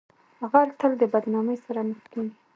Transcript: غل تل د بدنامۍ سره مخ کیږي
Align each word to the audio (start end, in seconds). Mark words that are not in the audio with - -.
غل 0.51 0.69
تل 0.79 0.91
د 1.01 1.03
بدنامۍ 1.13 1.57
سره 1.65 1.79
مخ 1.89 2.01
کیږي 2.11 2.33